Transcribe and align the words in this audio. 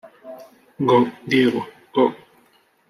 Go, 0.87 0.97
Diego, 1.29 1.61
Go! 1.93 2.03